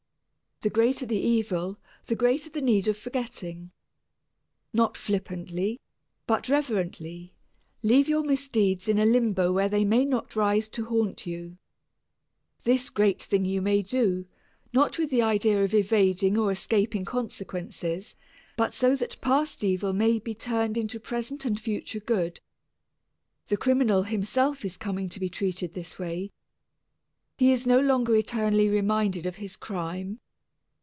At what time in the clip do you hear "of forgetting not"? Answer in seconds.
2.87-4.95